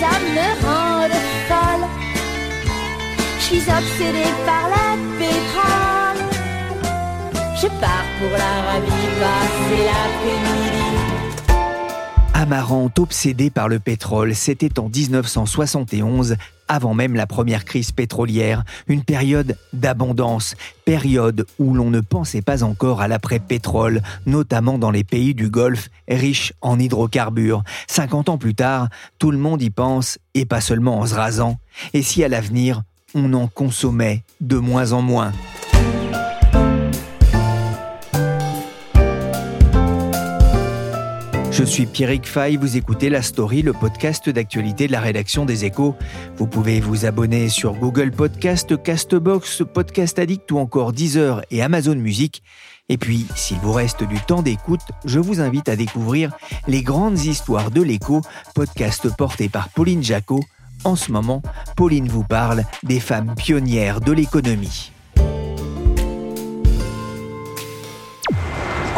[0.00, 1.86] Les me rendent folle,
[3.38, 6.20] je suis obsédée par le pétrole.
[7.56, 11.16] Je pars pour l'Arabie, passer l'après-midi.
[12.34, 16.36] Amarante, obsédé par le pétrole, c'était en 1971,
[16.68, 22.62] avant même la première crise pétrolière, une période d'abondance, période où l'on ne pensait pas
[22.62, 27.62] encore à l'après-pétrole, notamment dans les pays du Golfe riches en hydrocarbures.
[27.88, 31.58] 50 ans plus tard, tout le monde y pense, et pas seulement en se rasant.
[31.92, 32.82] Et si à l'avenir,
[33.14, 35.32] on en consommait de moins en moins?
[41.56, 45.64] Je suis Pierrick Fay, vous écoutez La Story, le podcast d'actualité de la rédaction des
[45.64, 45.94] Échos.
[46.36, 51.94] Vous pouvez vous abonner sur Google Podcast, Castbox, Podcast Addict ou encore Deezer et Amazon
[51.94, 52.42] Music.
[52.90, 56.30] Et puis, s'il vous reste du temps d'écoute, je vous invite à découvrir
[56.68, 58.20] Les grandes histoires de l'écho,
[58.54, 60.44] podcast porté par Pauline Jacot.
[60.84, 61.40] En ce moment,
[61.74, 64.92] Pauline vous parle des femmes pionnières de l'économie.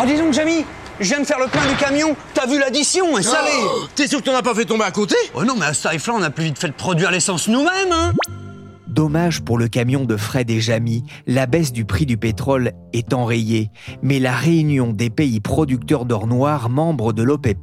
[0.01, 0.65] Oh, dis donc, Jamie,
[1.01, 2.17] je viens de faire le plein du camion.
[2.35, 3.51] T'as vu l'addition, salé.
[3.63, 5.17] Oh, T'es sûr que t'en as pas fait tomber à côté?
[5.35, 7.93] Oh non, mais à ce tarif-là, on a plus vite fait de produire l'essence nous-mêmes,
[7.93, 8.13] hein.
[8.89, 13.13] Dommage pour le camion de Fred et Jamy, la baisse du prix du pétrole est
[13.13, 13.71] enrayée,
[14.03, 17.59] mais la réunion des pays producteurs d'or noir, membres de l'OPEP+,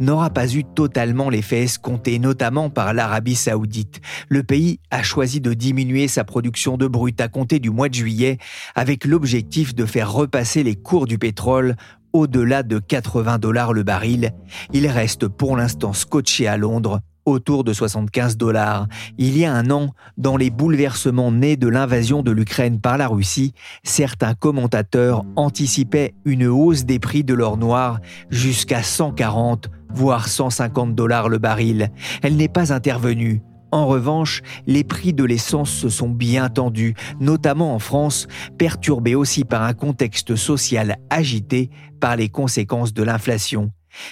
[0.00, 4.00] n'aura pas eu totalement l'effet escompté, notamment par l'Arabie saoudite.
[4.28, 7.94] Le pays a choisi de diminuer sa production de brut à compter du mois de
[7.94, 8.36] juillet,
[8.74, 11.76] avec l'objectif de faire repasser les cours du pétrole
[12.12, 14.32] au-delà de 80 dollars le baril.
[14.72, 18.86] Il reste pour l'instant scotché à Londres autour de 75 dollars.
[19.18, 23.08] Il y a un an, dans les bouleversements nés de l'invasion de l'Ukraine par la
[23.08, 28.00] Russie, certains commentateurs anticipaient une hausse des prix de l'or noir
[28.30, 31.90] jusqu'à 140, voire 150 dollars le baril.
[32.22, 33.42] Elle n'est pas intervenue.
[33.72, 38.26] En revanche, les prix de l'essence se sont bien tendus, notamment en France,
[38.58, 41.70] perturbés aussi par un contexte social agité
[42.00, 43.70] par les conséquences de l'inflation.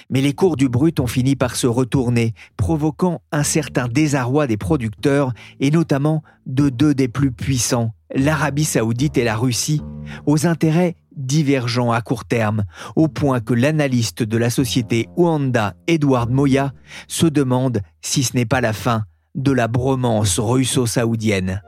[0.09, 4.57] Mais les cours du brut ont fini par se retourner, provoquant un certain désarroi des
[4.57, 9.81] producteurs et notamment de deux des plus puissants, l'Arabie saoudite et la Russie,
[10.25, 12.63] aux intérêts divergents à court terme,
[12.95, 16.73] au point que l'analyste de la société Oanda, Edward Moya,
[17.07, 19.03] se demande si ce n'est pas la fin
[19.41, 21.61] de la bromance russo-saoudienne.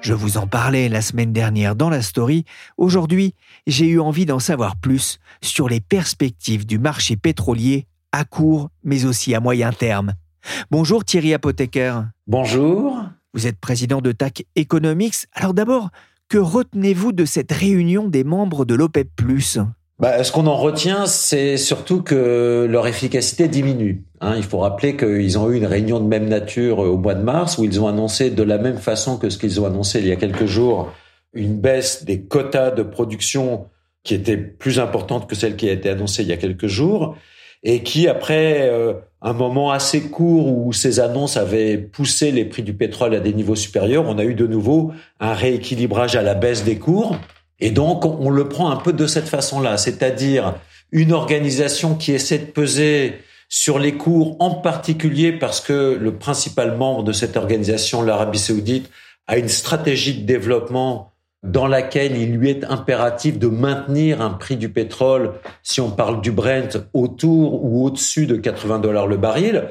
[0.00, 2.44] Je vous en parlais la semaine dernière dans la story.
[2.76, 3.34] Aujourd'hui,
[3.66, 9.04] j'ai eu envie d'en savoir plus sur les perspectives du marché pétrolier à court mais
[9.04, 10.14] aussi à moyen terme.
[10.70, 12.10] Bonjour Thierry Apothécaire.
[12.26, 13.00] Bonjour.
[13.32, 15.26] Vous êtes président de TAC Economics.
[15.34, 15.90] Alors d'abord,
[16.28, 19.08] que retenez-vous de cette réunion des membres de l'OPEP⁇
[19.98, 24.02] bah, ce qu'on en retient, c'est surtout que leur efficacité diminue.
[24.24, 27.22] Hein, il faut rappeler qu'ils ont eu une réunion de même nature au mois de
[27.22, 30.06] mars où ils ont annoncé de la même façon que ce qu'ils ont annoncé il
[30.06, 30.92] y a quelques jours
[31.34, 33.66] une baisse des quotas de production
[34.04, 37.16] qui était plus importante que celle qui a été annoncée il y a quelques jours
[37.64, 42.62] et qui, après euh, un moment assez court où ces annonces avaient poussé les prix
[42.62, 46.34] du pétrole à des niveaux supérieurs, on a eu de nouveau un rééquilibrage à la
[46.34, 47.16] baisse des cours.
[47.60, 50.54] Et donc, on le prend un peu de cette façon-là, c'est-à-dire
[50.90, 53.14] une organisation qui essaie de peser
[53.54, 58.88] sur les cours, en particulier parce que le principal membre de cette organisation, l'Arabie saoudite,
[59.26, 61.12] a une stratégie de développement
[61.42, 66.22] dans laquelle il lui est impératif de maintenir un prix du pétrole, si on parle
[66.22, 69.68] du Brent, autour ou au-dessus de 80 dollars le baril,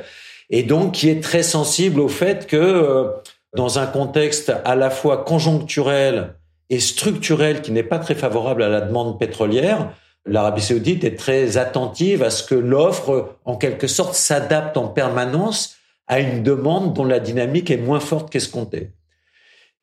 [0.52, 3.10] et donc qui est très sensible au fait que, euh,
[3.56, 6.36] dans un contexte à la fois conjoncturel
[6.70, 9.92] est structurel, qui n'est pas très favorable à la demande pétrolière,
[10.26, 15.78] l'Arabie saoudite est très attentive à ce que l'offre, en quelque sorte, s'adapte en permanence
[16.08, 18.92] à une demande dont la dynamique est moins forte qu'escomptée.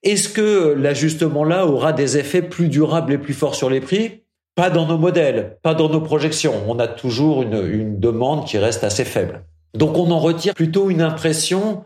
[0.03, 4.23] Est-ce que l'ajustement là aura des effets plus durables et plus forts sur les prix?
[4.55, 6.55] Pas dans nos modèles, pas dans nos projections.
[6.69, 9.45] On a toujours une, une demande qui reste assez faible.
[9.75, 11.85] Donc on en retire plutôt une impression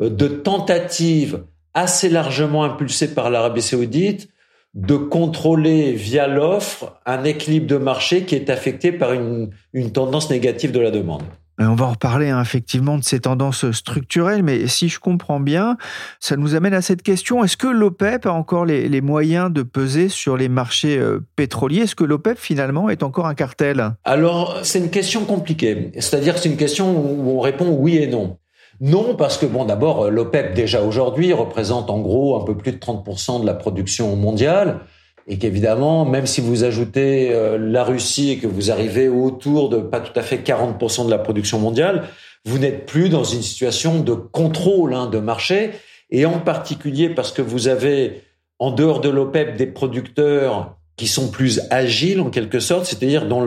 [0.00, 4.28] euh, de tentative assez largement impulsée par l'Arabie saoudite
[4.74, 10.30] de contrôler via l'offre un équilibre de marché qui est affecté par une, une tendance
[10.30, 11.22] négative de la demande.
[11.60, 15.76] On va en reparler hein, effectivement de ces tendances structurelles, mais si je comprends bien,
[16.18, 17.44] ça nous amène à cette question.
[17.44, 21.82] Est-ce que l'OPEP a encore les, les, moyens de peser sur les marchés euh, pétroliers?
[21.82, 23.92] Est-ce que l'OPEP finalement est encore un cartel?
[24.02, 25.92] Alors, c'est une question compliquée.
[25.94, 28.36] C'est-à-dire que c'est une question où on répond oui et non.
[28.80, 32.78] Non, parce que bon, d'abord, l'OPEP déjà aujourd'hui représente en gros un peu plus de
[32.78, 34.80] 30% de la production mondiale
[35.26, 39.78] et qu'évidemment, même si vous ajoutez euh, la Russie et que vous arrivez autour de
[39.78, 42.08] pas tout à fait 40% de la production mondiale,
[42.44, 45.70] vous n'êtes plus dans une situation de contrôle hein, de marché,
[46.10, 48.22] et en particulier parce que vous avez
[48.58, 53.44] en dehors de l'OPEP des producteurs qui sont plus agiles en quelque sorte, c'est-à-dire dont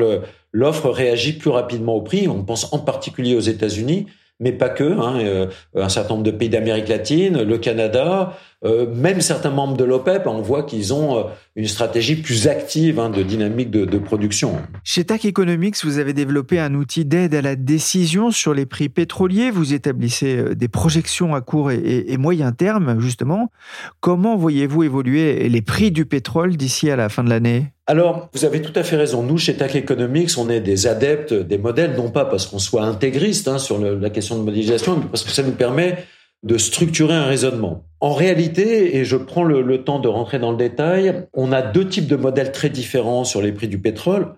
[0.52, 2.28] l'offre réagit plus rapidement au prix.
[2.28, 4.08] On pense en particulier aux États-Unis
[4.40, 8.92] mais pas que, hein, euh, un certain nombre de pays d'Amérique latine, le Canada, euh,
[8.92, 11.24] même certains membres de l'OPEP, on voit qu'ils ont euh,
[11.56, 14.56] une stratégie plus active hein, de dynamique de, de, production.
[14.84, 18.90] Chez TAC Economics, vous avez développé un outil d'aide à la décision sur les prix
[18.90, 19.52] pétroliers.
[19.52, 23.52] Vous établissez des projections à court et, et, et moyen terme, justement.
[24.00, 27.74] Comment voyez-vous évoluer les prix du pétrole d'ici à la fin de l'année?
[27.86, 29.24] Alors, vous avez tout à fait raison.
[29.24, 32.84] Nous, chez TAC Economics, on est des adeptes des modèles, non pas parce qu'on soit
[32.84, 35.98] intégriste hein, sur le, la question de modélisation, mais parce que ça nous permet
[36.44, 37.84] de structurer un raisonnement.
[38.00, 41.88] En réalité, et je prends le, temps de rentrer dans le détail, on a deux
[41.88, 44.36] types de modèles très différents sur les prix du pétrole.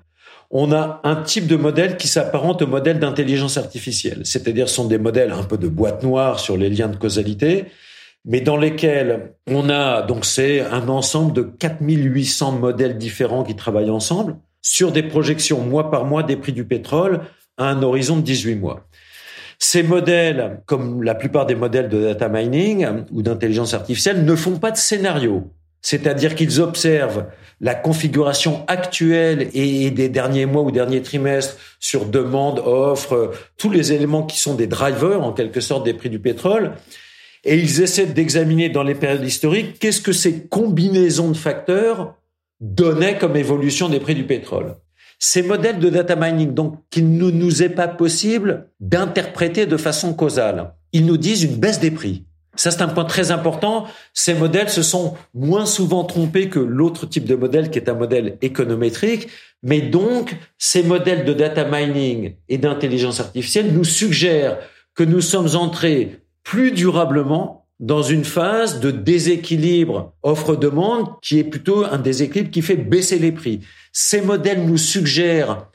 [0.50, 4.98] On a un type de modèle qui s'apparente au modèle d'intelligence artificielle, c'est-à-dire sont des
[4.98, 7.66] modèles un peu de boîte noire sur les liens de causalité,
[8.26, 13.92] mais dans lesquels on a, donc c'est un ensemble de 4800 modèles différents qui travaillent
[13.92, 17.22] ensemble sur des projections mois par mois des prix du pétrole
[17.58, 18.89] à un horizon de 18 mois.
[19.60, 24.58] Ces modèles, comme la plupart des modèles de data mining ou d'intelligence artificielle, ne font
[24.58, 25.52] pas de scénario.
[25.82, 27.26] C'est-à-dire qu'ils observent
[27.62, 33.92] la configuration actuelle et des derniers mois ou derniers trimestres sur demande, offre, tous les
[33.94, 36.74] éléments qui sont des drivers en quelque sorte des prix du pétrole
[37.44, 42.16] et ils essaient d'examiner dans les périodes historiques qu'est-ce que ces combinaisons de facteurs
[42.60, 44.76] donnaient comme évolution des prix du pétrole.
[45.20, 50.14] Ces modèles de data mining, donc, qu'il ne nous est pas possible d'interpréter de façon
[50.14, 50.74] causale.
[50.94, 52.26] Ils nous disent une baisse des prix.
[52.56, 53.86] Ça, c'est un point très important.
[54.14, 57.94] Ces modèles se sont moins souvent trompés que l'autre type de modèle qui est un
[57.94, 59.28] modèle économétrique.
[59.62, 64.58] Mais donc, ces modèles de data mining et d'intelligence artificielle nous suggèrent
[64.96, 71.86] que nous sommes entrés plus durablement dans une phase de déséquilibre offre-demande qui est plutôt
[71.86, 73.62] un déséquilibre qui fait baisser les prix.
[73.94, 75.68] Ces modèles nous suggèrent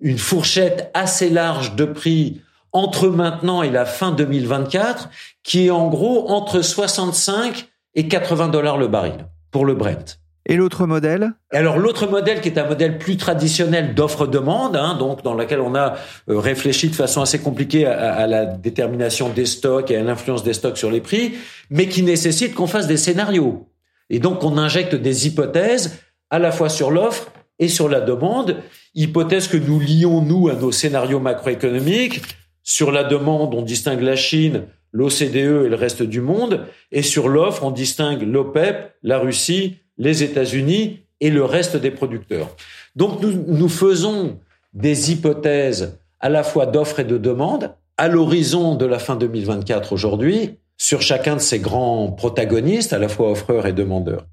[0.00, 2.40] une fourchette assez large de prix
[2.72, 5.08] entre maintenant et la fin 2024
[5.42, 10.18] qui est en gros entre 65 et 80 dollars le baril pour le Brent.
[10.50, 11.34] Et l'autre modèle?
[11.52, 15.74] Alors l'autre modèle qui est un modèle plus traditionnel d'offre-demande, hein, donc dans lequel on
[15.74, 15.96] a
[16.30, 20.42] euh, réfléchi de façon assez compliquée à, à, la détermination des stocks et à l'influence
[20.42, 21.34] des stocks sur les prix,
[21.68, 23.68] mais qui nécessite qu'on fasse des scénarios.
[24.08, 25.98] Et donc on injecte des hypothèses
[26.30, 28.56] à la fois sur l'offre et sur la demande,
[28.94, 32.22] hypothèses que nous lions nous à nos scénarios macroéconomiques.
[32.62, 37.28] Sur la demande, on distingue la Chine, l'OCDE et le reste du monde, et sur
[37.28, 42.54] l'offre, on distingue l'OPEP, la Russie, les États-Unis et le reste des producteurs.
[42.96, 44.38] Donc nous, nous faisons
[44.72, 49.92] des hypothèses à la fois d'offres et de demandes à l'horizon de la fin 2024
[49.92, 54.24] aujourd'hui sur chacun de ces grands protagonistes, à la fois offreurs et demandeurs.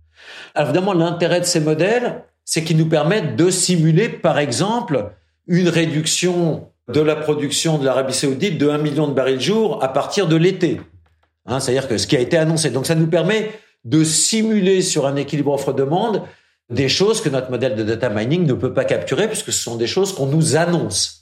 [0.53, 5.10] Alors évidemment, l'intérêt de ces modèles, c'est qu'ils nous permettent de simuler, par exemple,
[5.48, 9.88] une réduction de la production de l'Arabie saoudite de 1 million de barils jour à
[9.88, 10.79] partir de l'été.
[11.48, 12.69] Hein, C'est-à-dire que ce qui a été annoncé.
[12.69, 13.50] Donc ça nous permet
[13.86, 16.24] de simuler sur un équilibre offre-demande
[16.70, 19.77] des choses que notre modèle de data mining ne peut pas capturer puisque ce sont
[19.77, 21.22] des choses qu'on nous annonce.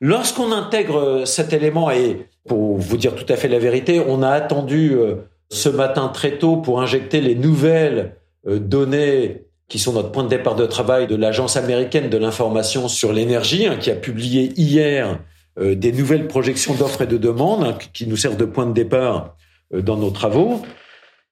[0.00, 4.30] Lorsqu'on intègre cet élément, et pour vous dire tout à fait la vérité, on a
[4.30, 5.14] attendu euh,
[5.48, 8.16] ce matin très tôt pour injecter les nouvelles
[8.46, 12.88] euh, données qui sont notre point de départ de travail de l'Agence américaine de l'information
[12.88, 15.20] sur l'énergie, hein, qui a publié hier
[15.58, 18.74] euh, des nouvelles projections d'offres et de demandes hein, qui nous servent de point de
[18.74, 19.36] départ
[19.72, 20.62] dans nos travaux.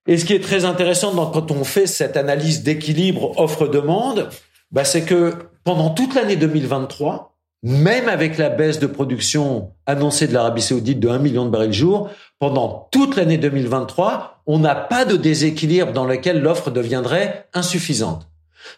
[0.06, 4.30] Et ce qui est très intéressant dans, quand on fait cette analyse d'équilibre offre-demande,
[4.70, 10.32] bah, c'est que pendant toute l'année 2023, même avec la baisse de production annoncée de
[10.32, 15.04] l'Arabie saoudite de 1 million de barils jour, pendant toute l'année 2023, on n'a pas
[15.04, 18.28] de déséquilibre dans lequel l'offre deviendrait insuffisante.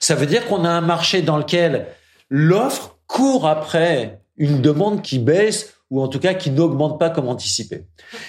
[0.00, 1.86] Ça veut dire qu'on a un marché dans lequel
[2.28, 7.28] l'offre court après une demande qui baisse ou en tout cas qui n'augmente pas comme
[7.28, 7.84] anticipé.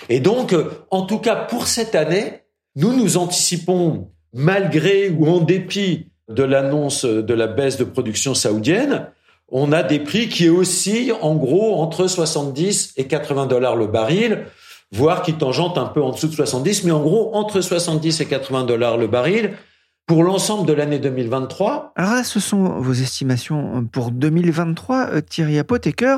[0.10, 0.54] Et donc,
[0.92, 2.43] en tout cas pour cette année,
[2.76, 9.08] nous nous anticipons, malgré ou en dépit de l'annonce de la baisse de production saoudienne,
[9.50, 14.46] on a des prix qui oscillent en gros entre 70 et 80 dollars le baril,
[14.92, 18.26] voire qui tangentent un peu en dessous de 70, mais en gros entre 70 et
[18.26, 19.54] 80 dollars le baril
[20.06, 21.94] pour l'ensemble de l'année 2023.
[21.96, 26.18] Alors là, ce sont vos estimations pour 2023, euh, Thierry Apotheker.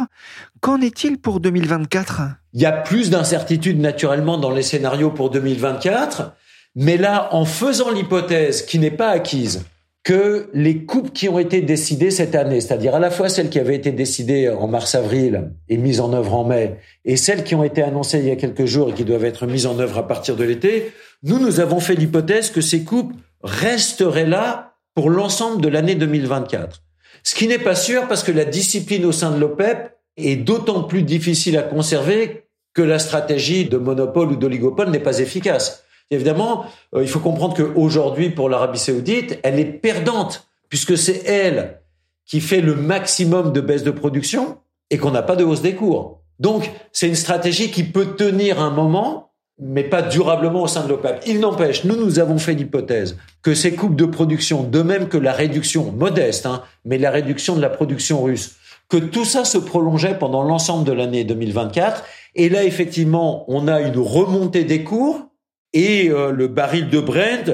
[0.59, 2.21] Qu'en est-il pour 2024
[2.53, 6.31] Il y a plus d'incertitudes naturellement dans les scénarios pour 2024,
[6.75, 9.65] mais là, en faisant l'hypothèse qui n'est pas acquise,
[10.05, 13.59] que les coupes qui ont été décidées cette année, c'est-à-dire à la fois celles qui
[13.59, 17.63] avaient été décidées en mars-avril et mises en œuvre en mai, et celles qui ont
[17.63, 20.07] été annoncées il y a quelques jours et qui doivent être mises en œuvre à
[20.07, 20.91] partir de l'été,
[21.23, 26.83] nous, nous avons fait l'hypothèse que ces coupes resteraient là pour l'ensemble de l'année 2024.
[27.23, 30.83] Ce qui n'est pas sûr parce que la discipline au sein de l'OPEP est d'autant
[30.83, 35.84] plus difficile à conserver que la stratégie de monopole ou d'oligopole n'est pas efficace.
[36.11, 41.81] Évidemment, euh, il faut comprendre qu'aujourd'hui, pour l'Arabie saoudite, elle est perdante, puisque c'est elle
[42.25, 44.57] qui fait le maximum de baisse de production
[44.89, 46.21] et qu'on n'a pas de hausse des cours.
[46.39, 50.89] Donc, c'est une stratégie qui peut tenir un moment, mais pas durablement au sein de
[50.89, 51.21] l'OPEP.
[51.27, 55.17] Il n'empêche, nous, nous avons fait l'hypothèse que ces coupes de production, de même que
[55.17, 58.57] la réduction modeste, hein, mais la réduction de la production russe,
[58.89, 62.03] que tout ça se prolongeait pendant l'ensemble de l'année 2024.
[62.35, 65.29] Et là, effectivement, on a une remontée des cours,
[65.75, 67.51] et euh, le baril de Brent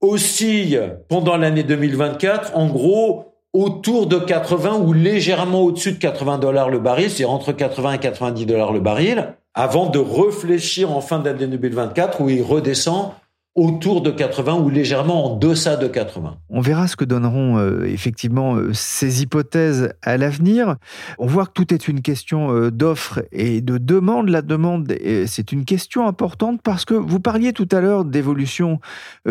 [0.00, 6.70] oscille pendant l'année 2024 en gros autour de 80 ou légèrement au-dessus de 80 dollars
[6.70, 11.20] le baril, c'est entre 80 et 90 dollars le baril, avant de réfléchir en fin
[11.20, 13.12] d'année 2024 où il redescend
[13.54, 16.38] autour de 80 ou légèrement en deçà de 80.
[16.50, 20.74] On verra ce que donneront euh, effectivement euh, ces hypothèses à l'avenir.
[21.18, 24.28] On voit que tout est une question euh, d'offre et de demande.
[24.28, 24.92] La demande,
[25.26, 28.80] c'est une question importante parce que vous parliez tout à l'heure d'évolution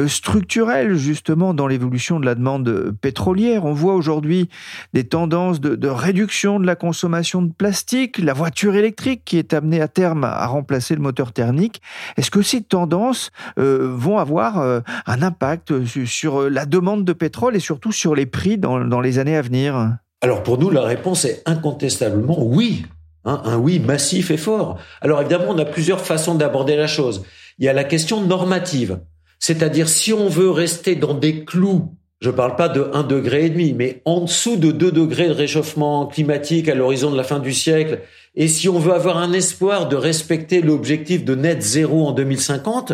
[0.07, 3.65] structurelle justement dans l'évolution de la demande pétrolière.
[3.65, 4.49] On voit aujourd'hui
[4.93, 9.53] des tendances de, de réduction de la consommation de plastique, la voiture électrique qui est
[9.53, 11.81] amenée à terme à remplacer le moteur thermique.
[12.17, 17.55] Est-ce que ces tendances vont avoir euh, un impact sur euh, la demande de pétrole
[17.55, 19.97] et surtout sur les prix dans, les années à venir?
[20.21, 22.85] Alors pour nous, la réponse est incontestablement oui.
[23.25, 24.79] Hein, un oui massif et fort.
[24.99, 27.23] Alors évidemment, on a plusieurs façons d'aborder la chose.
[27.57, 28.99] Il y a la question normative,
[29.39, 33.47] c'est-à-dire si on veut rester dans des clous je ne parle pas de 1 degré
[33.47, 37.25] et demi, mais en dessous de 2 degrés de réchauffement climatique à l'horizon de la
[37.25, 37.99] fin du siècle,
[38.33, 42.93] et si on veut avoir un espoir de respecter l'objectif de net zéro en 2050,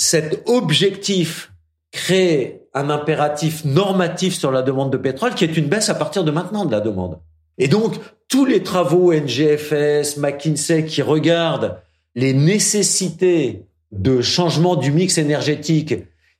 [0.00, 1.52] cet objectif
[1.92, 6.24] crée un impératif normatif sur la demande de pétrole qui est une baisse à partir
[6.24, 7.18] de maintenant de la demande.
[7.58, 11.76] Et donc, tous les travaux NGFS, McKinsey qui regardent
[12.14, 15.94] les nécessités de changement du mix énergétique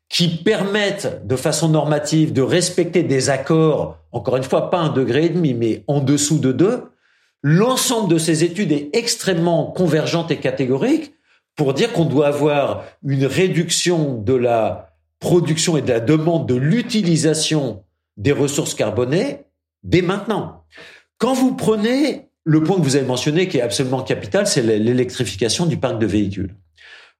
[0.08, 5.26] qui permettent de façon normative de respecter des accords, encore une fois, pas un degré
[5.26, 6.84] et demi, mais en dessous de deux,
[7.42, 11.12] l'ensemble de ces études est extrêmement convergente et catégorique
[11.56, 16.54] pour dire qu'on doit avoir une réduction de la production et de la demande de
[16.54, 17.84] l'utilisation
[18.16, 19.40] des ressources carbonées
[19.82, 20.64] dès maintenant.
[21.18, 25.66] Quand vous prenez le point que vous avez mentionné qui est absolument capital, c'est l'électrification
[25.66, 26.54] du parc de véhicules.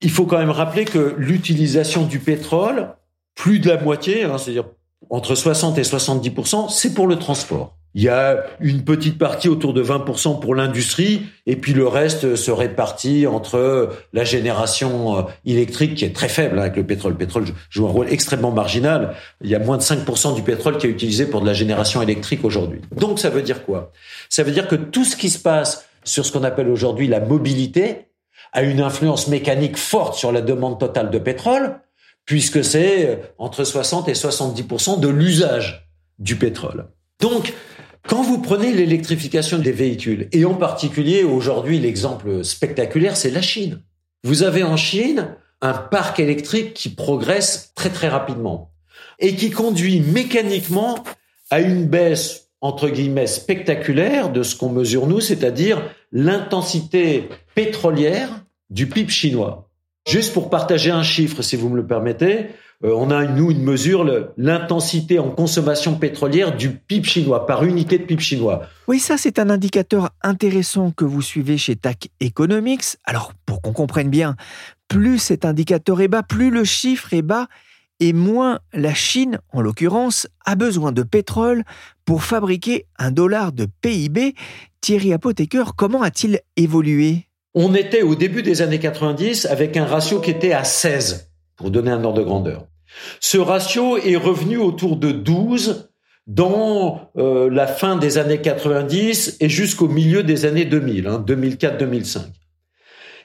[0.00, 2.94] Il faut quand même rappeler que l'utilisation du pétrole,
[3.34, 4.64] plus de la moitié, hein, c'est-à-dire
[5.10, 7.76] entre 60 et 70% c'est pour le transport.
[7.94, 12.37] Il y a une petite partie autour de 20% pour l'industrie et puis le reste
[12.37, 17.12] se répartit entre la génération euh, électrique qui est très faible hein, avec le pétrole.
[17.12, 19.16] Le pétrole joue un rôle extrêmement marginal.
[19.42, 22.00] Il y a moins de 5% du pétrole qui est utilisé pour de la génération
[22.00, 22.80] électrique aujourd'hui.
[22.94, 23.90] Donc ça veut dire quoi?
[24.28, 27.20] Ça veut dire que tout ce qui se passe sur ce qu'on appelle aujourd'hui la
[27.20, 28.06] mobilité
[28.52, 31.80] a une influence mécanique forte sur la demande totale de pétrole
[32.25, 36.87] puisque c'est euh, entre 60 et 70% de l'usage du pétrole.
[37.20, 37.52] Donc,
[38.11, 43.83] quand vous prenez l'électrification des véhicules, et en particulier aujourd'hui l'exemple spectaculaire, c'est la Chine.
[44.25, 48.73] Vous avez en Chine un parc électrique qui progresse très très rapidement
[49.21, 51.05] et qui conduit mécaniquement
[51.50, 58.88] à une baisse entre guillemets spectaculaire de ce qu'on mesure nous, c'est-à-dire l'intensité pétrolière du
[58.88, 59.71] PIB chinois.
[60.09, 62.49] Juste pour partager un chiffre, si vous me le permettez,
[62.82, 64.04] on a nous une mesure
[64.37, 68.62] l'intensité en consommation pétrolière du PIB chinois par unité de PIB chinois.
[68.88, 72.96] Oui, ça c'est un indicateur intéressant que vous suivez chez TAC Economics.
[73.04, 74.37] Alors pour qu'on comprenne bien,
[74.88, 77.49] plus cet indicateur est bas, plus le chiffre est bas
[78.00, 81.64] et moins la Chine, en l'occurrence, a besoin de pétrole
[82.06, 84.34] pour fabriquer un dollar de PIB.
[84.80, 87.26] Thierry Apothékeur, comment a-t-il évolué?
[87.54, 91.29] On était au début des années 90 avec un ratio qui était à 16,
[91.61, 92.67] pour donner un ordre de grandeur.
[93.21, 95.90] Ce ratio est revenu autour de 12
[96.26, 102.19] dans euh, la fin des années 90 et jusqu'au milieu des années 2000, 2004-2005.
[102.19, 102.23] Hein,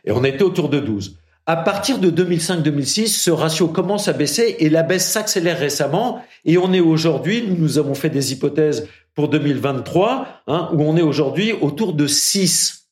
[0.04, 1.18] et on était autour de 12.
[1.46, 6.22] À partir de 2005-2006, ce ratio commence à baisser et la baisse s'accélère récemment.
[6.44, 11.02] Et on est aujourd'hui, nous, avons fait des hypothèses pour 2023, hein, où on est
[11.02, 12.90] aujourd'hui autour de 6.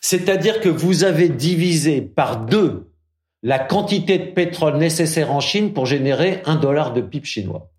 [0.00, 2.93] C'est-à-dire que vous avez divisé par deux
[3.44, 7.70] la quantité de pétrole nécessaire en Chine pour générer un dollar de PIB chinois.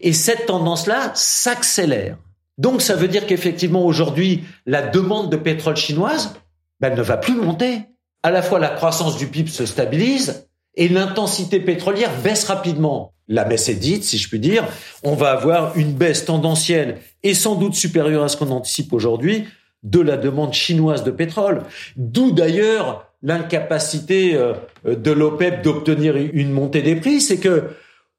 [0.00, 2.16] Et cette tendance-là s'accélère.
[2.56, 6.34] Donc ça veut dire qu'effectivement aujourd'hui, la demande de pétrole chinoise
[6.80, 7.82] ben, ne va plus monter
[8.22, 13.12] à la fois la croissance du PIB se stabilise et l'intensité pétrolière baisse rapidement.
[13.28, 14.66] La baisse est dite, si je puis dire.
[15.04, 19.44] On va avoir une baisse tendancielle et sans doute supérieure à ce qu'on anticipe aujourd'hui
[19.82, 21.62] de la demande chinoise de pétrole.
[21.96, 27.20] D'où d'ailleurs l'incapacité euh, de l'OPEP d'obtenir une montée des prix.
[27.20, 27.64] C'est que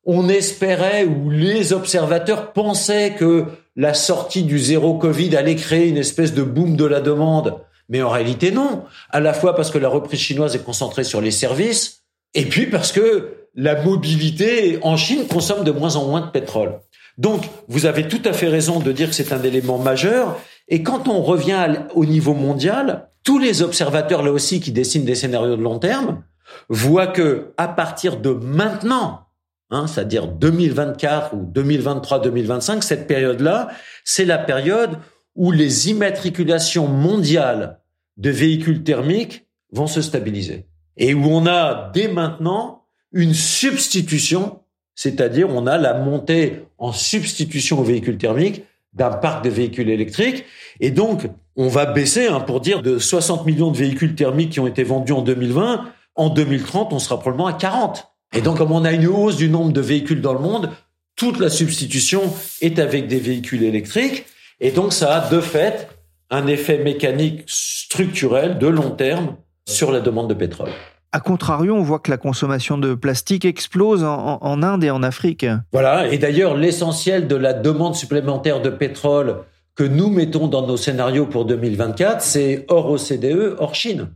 [0.03, 5.97] on espérait ou les observateurs pensaient que la sortie du zéro Covid allait créer une
[5.97, 8.85] espèce de boom de la demande mais en réalité, non.
[9.09, 12.03] À la fois parce que la reprise chinoise est concentrée sur les services,
[12.33, 16.79] et puis parce que la mobilité en Chine consomme de moins en moins de pétrole.
[17.17, 20.39] Donc, vous avez tout à fait raison de dire que c'est un élément majeur.
[20.69, 25.15] Et quand on revient au niveau mondial, tous les observateurs, là aussi, qui dessinent des
[25.15, 26.23] scénarios de long terme,
[26.69, 29.27] voient que à partir de maintenant,
[29.69, 33.69] hein, c'est-à-dire 2024 ou 2023-2025, cette période-là,
[34.03, 34.97] c'est la période
[35.35, 37.79] où les immatriculations mondiales
[38.17, 40.67] de véhicules thermiques vont se stabiliser.
[40.97, 44.59] Et où on a dès maintenant une substitution,
[44.95, 50.45] c'est-à-dire on a la montée en substitution aux véhicules thermiques d'un parc de véhicules électriques.
[50.79, 54.59] Et donc, on va baisser, hein, pour dire, de 60 millions de véhicules thermiques qui
[54.59, 58.11] ont été vendus en 2020, en 2030, on sera probablement à 40.
[58.33, 60.69] Et donc, comme on a une hausse du nombre de véhicules dans le monde,
[61.15, 62.21] toute la substitution
[62.61, 64.25] est avec des véhicules électriques.
[64.59, 65.89] Et donc, ça a de fait
[66.29, 69.35] un effet mécanique structurel de long terme
[69.67, 70.71] sur la demande de pétrole.
[71.13, 75.45] A contrario, on voit que la consommation de plastique explose en, Inde et en Afrique.
[75.73, 79.43] Voilà, et d'ailleurs l'essentiel de la demande supplémentaire de pétrole
[79.75, 84.09] que nous mettons dans nos scénarios pour 2024, c'est hors OCDE, hors Chine.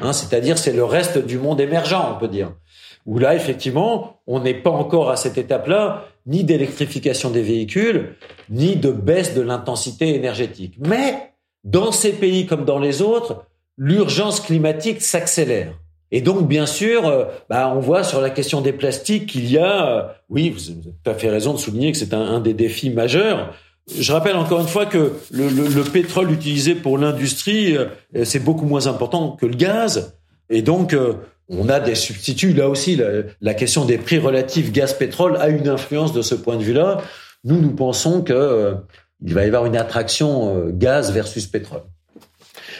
[0.00, 2.52] Hein, C'est-à-dire c'est le reste du monde émergent, on peut dire.
[3.06, 8.16] Où là, effectivement, on n'est pas encore à cette étape-là, ni d'électrification des véhicules,
[8.48, 10.74] ni de baisse de l'intensité énergétique.
[10.80, 11.32] Mais
[11.62, 13.44] dans ces pays comme dans les autres,
[13.76, 15.74] l'urgence climatique s'accélère.
[16.12, 19.58] Et donc, bien sûr, euh, bah, on voit sur la question des plastiques qu'il y
[19.58, 22.54] a, euh, oui, vous avez tout à fait raison de souligner que c'est un, des
[22.54, 23.54] défis majeurs.
[23.96, 28.86] Je rappelle encore une fois que le, pétrole utilisé pour l'industrie, euh, c'est beaucoup moins
[28.86, 30.18] important que le gaz.
[30.48, 30.96] Et donc,
[31.48, 32.54] on a des substituts.
[32.54, 36.56] Là aussi, la, la question des prix relatifs gaz-pétrole a une influence de ce point
[36.56, 36.98] de vue-là.
[37.44, 38.74] Nous, nous pensons que
[39.24, 41.82] il va y avoir une attraction gaz versus pétrole.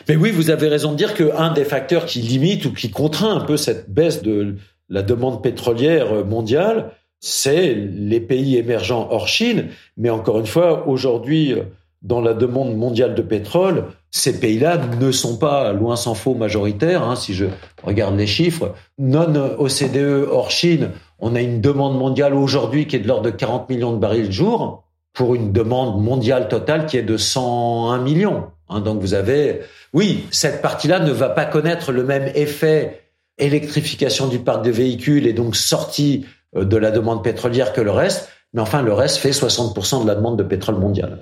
[0.09, 3.37] Mais oui, vous avez raison de dire qu'un des facteurs qui limite ou qui contraint
[3.37, 4.57] un peu cette baisse de
[4.89, 9.69] la demande pétrolière mondiale, c'est les pays émergents hors Chine.
[9.97, 11.55] Mais encore une fois, aujourd'hui,
[12.03, 17.03] dans la demande mondiale de pétrole, ces pays-là ne sont pas, loin s'en faut, majoritaires.
[17.03, 17.47] Hein, si je
[17.83, 23.01] regarde les chiffres, non OCDE hors Chine, on a une demande mondiale aujourd'hui qui est
[23.01, 24.85] de l'ordre de 40 millions de barils le jour
[25.21, 28.45] pour une demande mondiale totale qui est de 101 millions.
[28.71, 29.61] Hein, donc vous avez,
[29.93, 33.03] oui, cette partie-là ne va pas connaître le même effet
[33.37, 36.25] électrification du parc de véhicules et donc sortie
[36.57, 38.31] euh, de la demande pétrolière que le reste.
[38.55, 41.19] Mais enfin, le reste fait 60% de la demande de pétrole mondiale.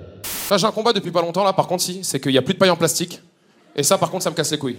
[0.49, 2.41] Là, j'ai un combat depuis pas longtemps, là, par contre, si, c'est qu'il n'y a
[2.41, 3.21] plus de paille en plastique.
[3.75, 4.77] Et ça, par contre, ça me casse les couilles.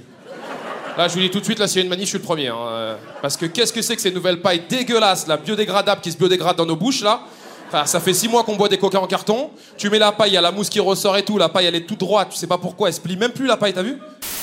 [0.97, 2.19] Là, je vous dis tout de suite, là, s'il y a une manie, je suis
[2.19, 2.49] le premier.
[2.49, 6.11] Hein, euh, parce que qu'est-ce que c'est que ces nouvelles pailles dégueulasses, là, biodégradables, qui
[6.11, 7.21] se biodégradent dans nos bouches, là?
[7.85, 9.51] Ça fait six mois qu'on boit des coca en carton.
[9.77, 11.39] Tu mets la paille, il y a la mousse qui ressort et tout.
[11.39, 12.29] La paille, elle est toute droite.
[12.31, 12.89] Tu sais pas pourquoi.
[12.89, 13.99] Elle se plie même plus, la paille, t'as vu?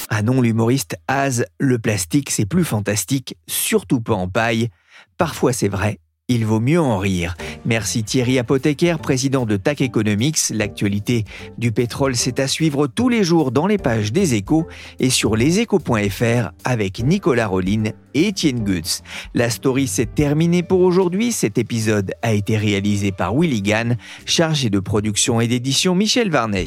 [0.09, 3.35] Ah non, l'humoriste Az, le plastique, c'est plus fantastique.
[3.47, 4.69] Surtout pas en paille.
[5.17, 5.99] Parfois, c'est vrai.
[6.29, 7.35] Il vaut mieux en rire.
[7.65, 10.37] Merci Thierry Apothécaire, président de TAC Economics.
[10.49, 11.23] L'actualité
[11.57, 14.67] du pétrole, c'est à suivre tous les jours dans les pages des échos
[14.99, 19.03] et sur leséchos.fr avec Nicolas Rollin et Étienne Gutz.
[19.33, 21.31] La story s'est terminée pour aujourd'hui.
[21.31, 26.65] Cet épisode a été réalisé par Willy Gann, chargé de production et d'édition Michel Varnet.